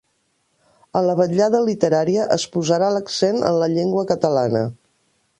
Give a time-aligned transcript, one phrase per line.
[0.99, 4.63] A la vetllada literària es posarà l'accent en la llengua catalana.